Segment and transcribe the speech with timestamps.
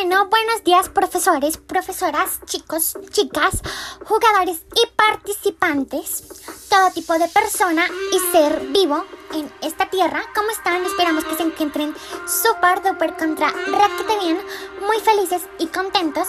[0.00, 3.60] Bueno, buenos días profesores, profesoras, chicos, chicas,
[4.04, 6.22] jugadores y participantes,
[6.68, 10.22] todo tipo de persona y ser vivo en esta tierra.
[10.36, 10.84] ¿Cómo están?
[10.84, 11.96] Esperamos que se encuentren
[12.28, 14.38] súper, duper contra raquete bien,
[14.86, 16.28] muy felices y contentos.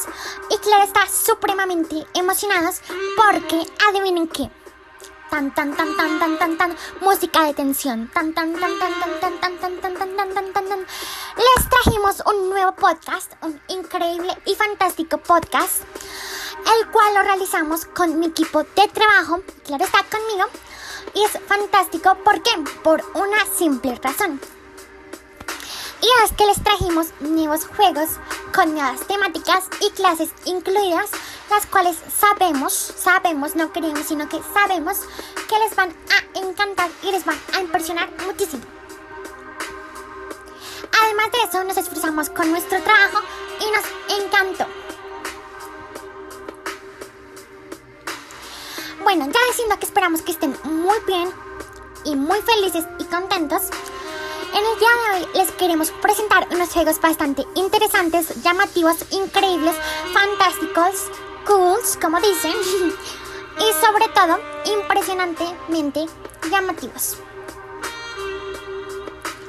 [0.49, 2.81] Y claro, está supremamente emocionados
[3.16, 4.49] porque adivinen qué
[5.30, 9.20] tan tan tan tan tan tan tan música de tensión tan tan tan tan tan
[9.20, 14.35] tan tan tan tan tan tan tan tan les trajimos un nuevo podcast un increíble
[14.45, 15.84] y fantástico podcast
[16.77, 20.45] el cual lo realizamos con mi equipo de trabajo claro está conmigo
[21.13, 22.52] y es fantástico ¿por qué?
[22.84, 24.40] por una simple razón
[26.02, 28.09] y es que les trajimos nuevos juegos
[28.54, 31.09] con nuevas temáticas y clases incluidas,
[31.49, 35.02] las cuales sabemos, sabemos, no creemos, sino que sabemos
[35.48, 38.63] que les van a encantar y les van a impresionar muchísimo.
[41.01, 43.20] Además de eso, nos esforzamos con nuestro trabajo
[43.59, 44.65] y nos encantó.
[49.04, 51.31] Bueno, ya diciendo que esperamos que estén muy bien
[52.05, 53.63] y muy felices y contentos,
[54.54, 59.76] en el día de hoy les queremos presentar unos juegos bastante interesantes, llamativos, increíbles,
[60.13, 61.09] fantásticos,
[61.45, 62.54] cools, como dicen,
[63.59, 66.06] y sobre todo impresionantemente
[66.50, 67.18] llamativos.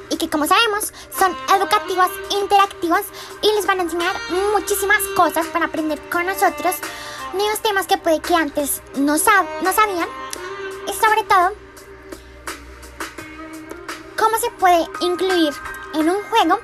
[0.09, 3.01] Y que como sabemos son educativos, interactivos
[3.41, 4.15] y les van a enseñar
[4.53, 6.75] muchísimas cosas para aprender con nosotros,
[7.33, 10.09] nuevos temas que puede que antes no, no sabían
[10.87, 11.53] y sobre todo
[14.17, 15.53] cómo se puede incluir
[15.93, 16.59] en un juego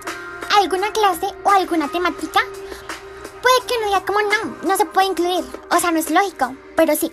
[0.58, 2.42] alguna clase o alguna temática.
[3.42, 6.56] Puede que no diga como no, no se puede incluir, o sea, no es lógico,
[6.76, 7.12] pero sí.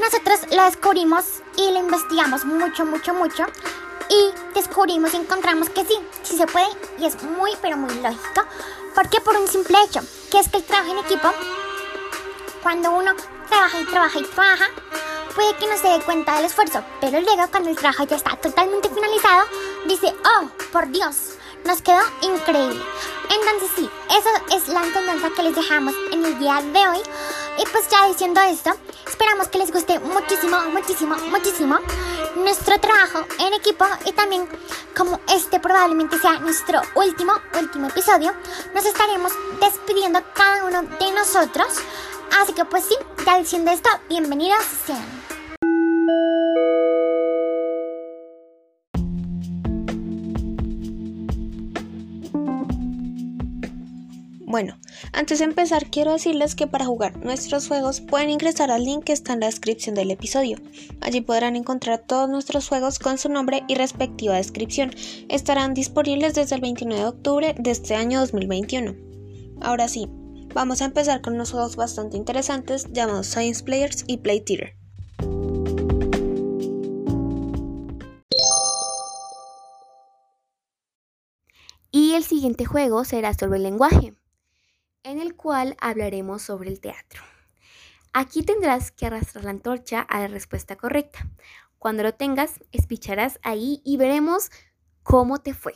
[0.00, 1.24] Nosotros lo descubrimos
[1.56, 3.44] y lo investigamos mucho, mucho, mucho
[4.08, 8.44] y descubrimos y encontramos que sí, sí se puede y es muy, pero muy lógico.
[8.94, 10.00] porque Por un simple hecho,
[10.30, 11.28] que es que el trabajo en equipo,
[12.62, 13.12] cuando uno
[13.48, 14.66] trabaja y trabaja y trabaja,
[15.34, 18.36] puede que no se dé cuenta del esfuerzo, pero luego cuando el trabajo ya está
[18.36, 19.44] totalmente finalizado,
[19.86, 21.35] dice, oh, por Dios,
[21.66, 22.82] nos quedó increíble.
[23.28, 26.98] Entonces sí, eso es la enseñanza que les dejamos en el día de hoy.
[27.58, 28.70] Y pues ya diciendo esto,
[29.06, 31.78] esperamos que les guste muchísimo, muchísimo, muchísimo
[32.36, 34.46] nuestro trabajo en equipo y también
[34.96, 38.32] como este probablemente sea nuestro último, último episodio,
[38.74, 41.66] nos estaremos despidiendo cada uno de nosotros.
[42.40, 45.15] Así que pues sí, ya diciendo esto, bienvenidos sean.
[54.56, 54.78] Bueno,
[55.12, 59.12] antes de empezar quiero decirles que para jugar nuestros juegos pueden ingresar al link que
[59.12, 60.56] está en la descripción del episodio.
[61.02, 64.92] Allí podrán encontrar todos nuestros juegos con su nombre y respectiva descripción.
[65.28, 68.94] Estarán disponibles desde el 29 de octubre de este año 2021.
[69.60, 70.08] Ahora sí,
[70.54, 74.72] vamos a empezar con unos juegos bastante interesantes llamados Science Players y Play Theater.
[81.90, 84.14] Y el siguiente juego será sobre el lenguaje
[85.06, 87.22] en el cual hablaremos sobre el teatro.
[88.12, 91.28] Aquí tendrás que arrastrar la antorcha a la respuesta correcta.
[91.78, 94.50] Cuando lo tengas, espicharás ahí y veremos
[95.04, 95.74] cómo te fue.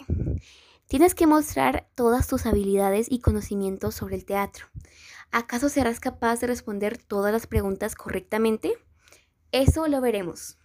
[0.89, 4.67] Tienes que mostrar todas tus habilidades y conocimientos sobre el teatro.
[5.31, 8.73] ¿Acaso serás capaz de responder todas las preguntas correctamente?
[9.53, 10.59] Eso lo veremos.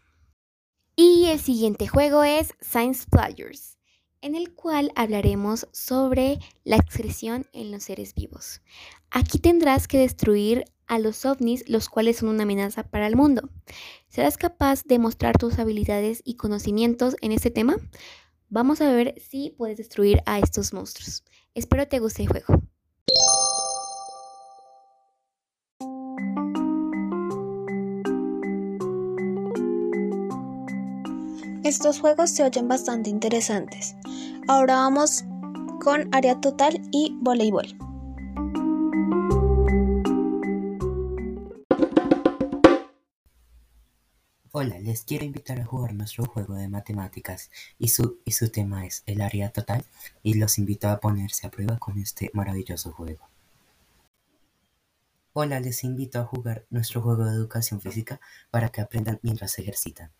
[0.95, 3.75] Y el siguiente juego es Science Players
[4.21, 8.61] en el cual hablaremos sobre la excreción en los seres vivos.
[9.11, 13.49] Aquí tendrás que destruir a los ovnis, los cuales son una amenaza para el mundo.
[14.07, 17.77] ¿Serás capaz de mostrar tus habilidades y conocimientos en este tema?
[18.49, 21.23] Vamos a ver si puedes destruir a estos monstruos.
[21.53, 22.61] Espero te guste el juego.
[31.65, 33.95] Estos juegos se oyen bastante interesantes.
[34.47, 35.23] Ahora vamos
[35.83, 37.65] con área total y voleibol.
[44.51, 47.49] Hola, les quiero invitar a jugar nuestro juego de matemáticas
[47.79, 49.83] y su, y su tema es el área total
[50.21, 53.27] y los invito a ponerse a prueba con este maravilloso juego.
[55.33, 58.21] Hola, les invito a jugar nuestro juego de educación física
[58.51, 60.11] para que aprendan mientras ejercitan.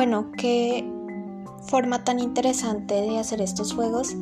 [0.00, 0.90] Bueno, qué
[1.66, 4.16] forma tan interesante de hacer estos juegos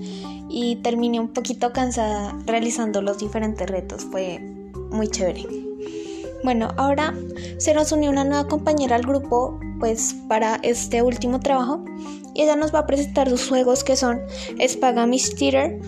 [0.49, 4.41] y terminé un poquito cansada realizando los diferentes retos, fue
[4.91, 5.47] muy chévere.
[6.43, 7.15] Bueno, ahora
[7.59, 11.85] se nos unió una nueva compañera al grupo, pues para este último trabajo,
[12.35, 14.19] y ella nos va a presentar sus juegos que son
[14.61, 15.79] Spagamish Theater,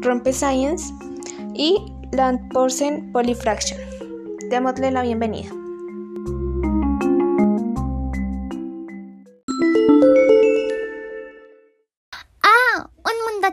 [0.00, 0.92] Rompe Science
[1.54, 1.76] y
[2.10, 3.78] Land Porcelain Polyfraction.
[4.50, 5.59] Démosle la bienvenida.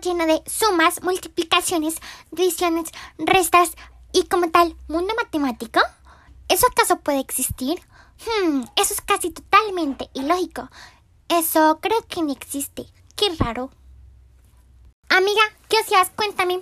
[0.07, 1.95] Lleno de sumas, multiplicaciones,
[2.31, 3.71] divisiones, restas
[4.13, 5.79] y como tal, mundo matemático.
[6.47, 7.81] ¿Eso acaso puede existir?
[8.25, 10.69] Hmm, eso es casi totalmente ilógico.
[11.29, 12.85] Eso creo que ni existe.
[13.15, 13.69] Qué raro.
[15.09, 16.09] Amiga, ¿qué hacías?
[16.15, 16.61] Cuéntame.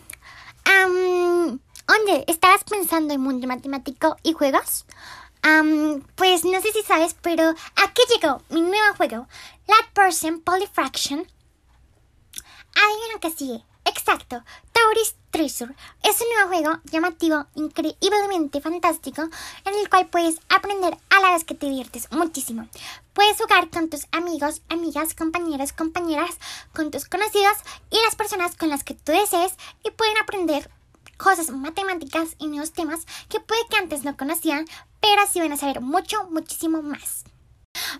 [1.88, 2.25] ¿Dónde?
[2.27, 4.86] ¿Estabas pensando en mundo matemático y juegos?
[6.15, 9.27] pues no sé si sabes, pero aquí llegó mi nuevo juego,
[9.68, 11.27] Lat Person Polyfraction.
[12.75, 13.63] Adivina que sigue.
[13.86, 20.98] Exacto, Tauris Treasure es un nuevo juego llamativo, increíblemente fantástico, en el cual puedes aprender
[21.10, 22.68] a la vez que te diviertes muchísimo.
[23.13, 26.38] Puedes jugar con tus amigos, amigas, compañeros, compañeras,
[26.74, 27.57] con tus conocidos
[27.92, 30.69] y las personas con las que tú desees y pueden aprender
[31.18, 34.66] cosas matemáticas y nuevos temas que puede que antes no conocían,
[35.00, 37.24] pero así van a saber mucho, muchísimo más.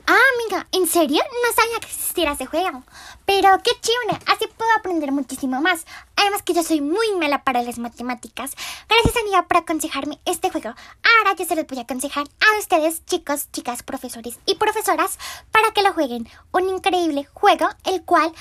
[0.08, 1.22] Ah, amiga, ¿en serio?
[1.24, 2.84] No sabía que existiera ese juego.
[3.26, 5.86] Pero qué chévere, así puedo aprender muchísimo más.
[6.16, 8.52] Además que yo soy muy mala para las matemáticas.
[8.90, 10.70] Gracias amiga por aconsejarme este juego.
[10.70, 15.18] Ahora yo se los voy a aconsejar a ustedes, chicos, chicas, profesores y profesoras,
[15.52, 16.28] para que lo jueguen.
[16.52, 18.32] Un increíble juego, el cual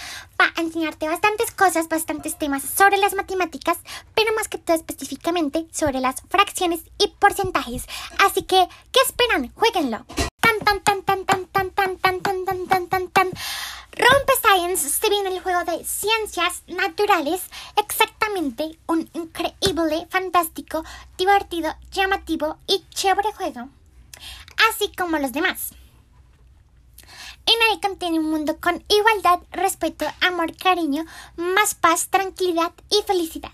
[0.40, 3.78] va a enseñarte bastantes cosas, bastantes temas sobre las matemáticas,
[4.14, 7.86] pero más que todo específicamente sobre las fracciones y porcentajes.
[8.18, 9.52] Así que, ¿qué esperan?
[9.54, 10.04] Jueguenlo
[10.64, 13.30] tan tan tan tan tan tan tan tan tan tan tan tan
[13.96, 17.42] Rompe Science se viene el juego de ciencias naturales,
[17.76, 20.82] exactamente un increíble, fantástico,
[21.16, 23.68] divertido, llamativo y chévere juego,
[24.68, 25.70] así como los demás.
[27.46, 31.04] En él contiene un mundo con igualdad, respeto, amor, cariño,
[31.36, 33.52] más paz, tranquilidad y felicidad.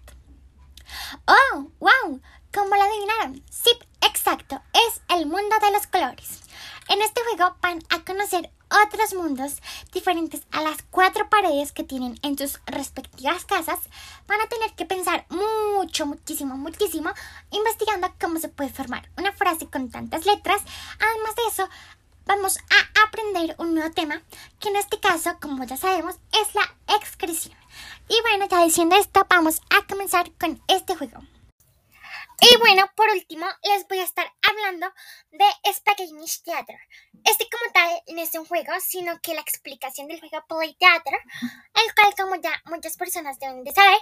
[1.26, 1.66] ¡Oh!
[1.80, 2.20] ¡Wow!
[2.54, 3.44] ¿Cómo lo adivinaron?
[3.50, 6.49] Sí, exacto, es el mundo de los colores.
[6.90, 8.50] En este juego van a conocer
[8.84, 13.78] otros mundos diferentes a las cuatro paredes que tienen en sus respectivas casas.
[14.26, 17.12] Van a tener que pensar mucho, muchísimo, muchísimo,
[17.52, 20.62] investigando cómo se puede formar una frase con tantas letras.
[20.98, 21.68] Además de eso,
[22.26, 24.20] vamos a aprender un nuevo tema,
[24.58, 27.56] que en este caso, como ya sabemos, es la excreción.
[28.08, 31.20] Y bueno, ya diciendo esto, vamos a comenzar con este juego.
[32.42, 34.90] Y bueno, por último, les voy a estar hablando
[35.30, 35.44] de
[35.74, 36.78] Spaghetti Theater.
[37.24, 41.20] Este como tal no es un juego, sino que la explicación del juego Play Theater,
[41.42, 43.98] el cual como ya muchas personas deben de saber,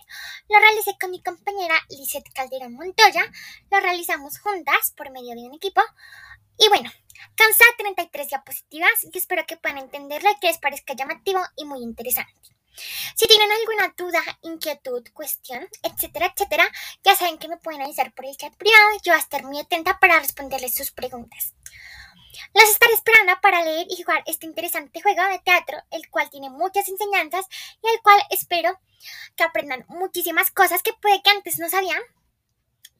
[0.48, 3.24] lo realicé con mi compañera Lizeth Calderón Montoya,
[3.72, 5.82] lo realizamos juntas por medio de un equipo.
[6.58, 6.90] Y bueno,
[7.34, 11.82] cansa 33 diapositivas y espero que puedan entenderlo y que les parezca llamativo y muy
[11.82, 12.57] interesante.
[13.14, 16.70] Si tienen alguna duda, inquietud, cuestión, etcétera, etcétera,
[17.02, 18.90] ya saben que me pueden avisar por el chat privado.
[19.02, 21.54] Yo voy a estar muy atenta para responderles sus preguntas.
[22.54, 26.50] Los estaré esperando para leer y jugar este interesante juego de teatro, el cual tiene
[26.50, 27.46] muchas enseñanzas
[27.82, 28.78] y el cual espero
[29.36, 32.00] que aprendan muchísimas cosas que puede que antes no sabían,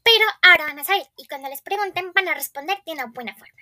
[0.03, 3.35] pero ahora van a saber y cuando les pregunten van a responder de una buena
[3.35, 3.59] forma.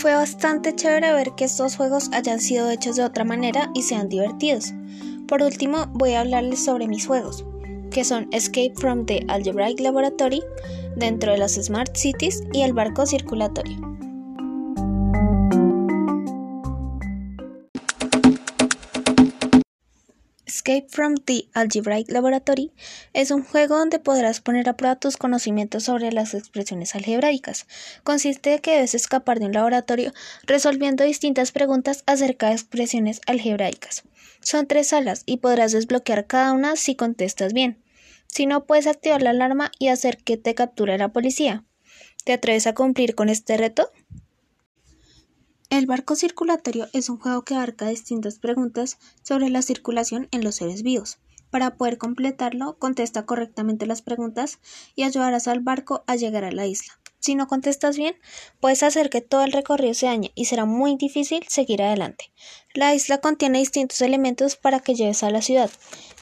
[0.00, 4.08] Fue bastante chévere ver que estos juegos hayan sido hechos de otra manera y sean
[4.08, 4.72] divertidos.
[5.26, 7.44] Por último, voy a hablarles sobre mis juegos,
[7.90, 10.40] que son Escape from the Algebraic Laboratory,
[10.94, 13.87] dentro de las Smart Cities y el barco circulatorio.
[20.68, 22.72] Escape from the Algebraic Laboratory
[23.14, 27.66] es un juego donde podrás poner a prueba tus conocimientos sobre las expresiones algebraicas.
[28.04, 34.02] Consiste en que debes escapar de un laboratorio resolviendo distintas preguntas acerca de expresiones algebraicas.
[34.40, 37.82] Son tres salas y podrás desbloquear cada una si contestas bien.
[38.26, 41.64] Si no, puedes activar la alarma y hacer que te capture la policía.
[42.26, 43.90] ¿Te atreves a cumplir con este reto?
[45.70, 50.56] El barco circulatorio es un juego que abarca distintas preguntas sobre la circulación en los
[50.56, 51.18] seres vivos.
[51.50, 54.60] Para poder completarlo, contesta correctamente las preguntas
[54.96, 56.98] y ayudarás al barco a llegar a la isla.
[57.20, 58.16] Si no contestas bien,
[58.60, 62.32] puedes hacer que todo el recorrido se dañe y será muy difícil seguir adelante.
[62.72, 65.70] La isla contiene distintos elementos para que llegues a la ciudad.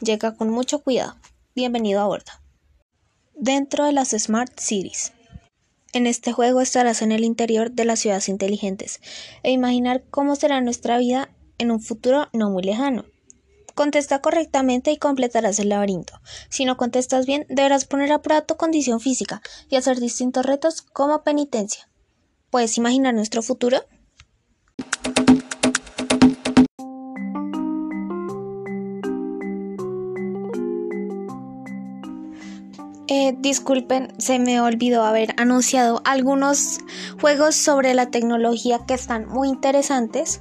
[0.00, 1.17] Llega con mucho cuidado.
[1.55, 2.33] Bienvenido a bordo.
[3.35, 5.12] Dentro de las Smart Cities.
[5.93, 9.00] En este juego estarás en el interior de las ciudades inteligentes
[9.43, 13.05] e imaginar cómo será nuestra vida en un futuro no muy lejano.
[13.75, 16.21] Contesta correctamente y completarás el laberinto.
[16.49, 20.81] Si no contestas bien, deberás poner a prueba tu condición física y hacer distintos retos
[20.83, 21.88] como penitencia.
[22.50, 23.85] ¿Puedes imaginar nuestro futuro?
[33.08, 36.80] Eh, disculpen, se me olvidó haber anunciado algunos
[37.20, 40.40] juegos sobre la tecnología que están muy interesantes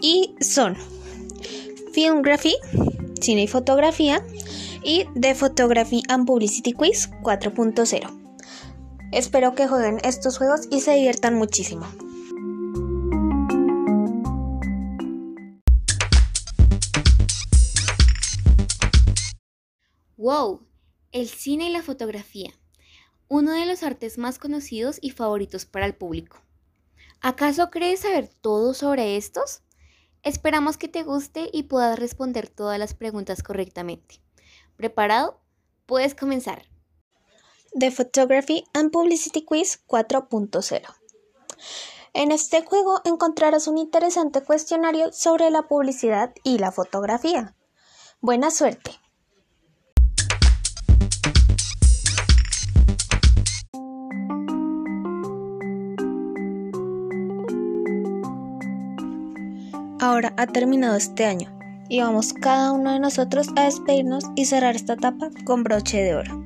[0.00, 0.76] y son
[1.92, 2.56] Filmgraphy,
[3.20, 4.24] Cine y Fotografía
[4.82, 8.22] y The Photography and Publicity Quiz 4.0.
[9.12, 11.86] Espero que jueguen estos juegos y se diviertan muchísimo.
[20.16, 20.71] ¡Wow!
[21.12, 22.54] El cine y la fotografía,
[23.28, 26.38] uno de los artes más conocidos y favoritos para el público.
[27.20, 29.60] ¿Acaso crees saber todo sobre estos?
[30.22, 34.22] Esperamos que te guste y puedas responder todas las preguntas correctamente.
[34.78, 35.38] ¿Preparado?
[35.84, 36.62] Puedes comenzar.
[37.78, 40.94] The Photography and Publicity Quiz 4.0.
[42.14, 47.54] En este juego encontrarás un interesante cuestionario sobre la publicidad y la fotografía.
[48.22, 49.01] Buena suerte.
[60.12, 61.50] Ahora ha terminado este año
[61.88, 66.14] y vamos cada uno de nosotros a despedirnos y cerrar esta etapa con broche de
[66.14, 66.44] oro.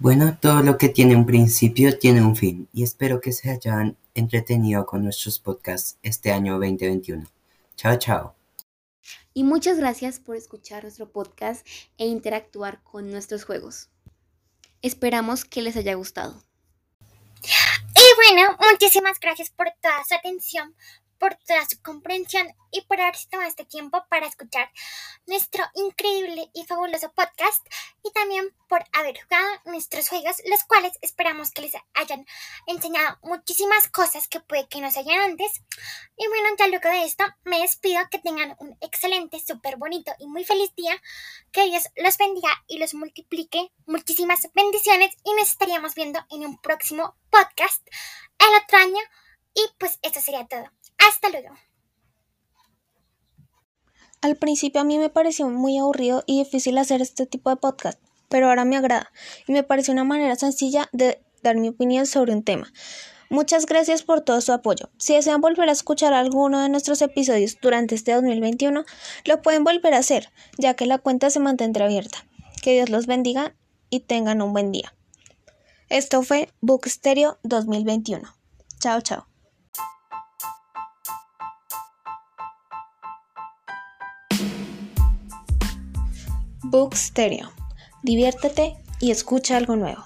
[0.00, 3.96] Bueno, todo lo que tiene un principio tiene un fin y espero que se hayan
[4.16, 7.26] entretenido con nuestros podcasts este año 2021.
[7.76, 8.34] Chao, chao.
[9.34, 11.64] Y muchas gracias por escuchar nuestro podcast
[11.96, 13.88] e interactuar con nuestros juegos.
[14.82, 16.45] Esperamos que les haya gustado.
[18.16, 20.74] Bueno, muchísimas gracias por toda su atención,
[21.18, 24.70] por toda su comprensión y por haberse tomado este tiempo para escuchar
[25.26, 27.66] nuestro increíble y fabuloso podcast
[28.02, 32.26] y también por haber jugado nuestros juegos, los cuales esperamos que les hayan
[32.66, 35.62] enseñado muchísimas cosas que puede que no se hayan antes.
[36.16, 40.26] Y bueno, ya luego de esto me despido, que tengan un excelente, súper bonito y
[40.26, 41.00] muy feliz día,
[41.52, 43.70] que Dios los bendiga y los multiplique.
[43.86, 47.86] Muchísimas bendiciones y nos estaríamos viendo en un próximo podcast
[48.38, 49.00] el otro año.
[49.54, 50.70] Y pues esto sería todo.
[51.08, 51.54] Hasta luego.
[54.22, 58.00] Al principio a mí me pareció muy aburrido y difícil hacer este tipo de podcast,
[58.28, 59.12] pero ahora me agrada
[59.46, 62.72] y me parece una manera sencilla de dar mi opinión sobre un tema.
[63.28, 64.88] Muchas gracias por todo su apoyo.
[64.98, 68.84] Si desean volver a escuchar alguno de nuestros episodios durante este 2021,
[69.24, 72.26] lo pueden volver a hacer, ya que la cuenta se mantendrá abierta.
[72.62, 73.54] Que Dios los bendiga
[73.90, 74.94] y tengan un buen día.
[75.88, 78.28] Esto fue Book Stereo 2021.
[78.80, 79.35] Chao, chao.
[86.70, 87.52] Book Stereo.
[88.02, 90.02] Diviértete y escucha algo nuevo.